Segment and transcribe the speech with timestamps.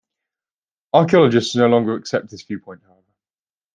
[0.95, 3.13] Archaeologists no longer accept this viewpoint, however.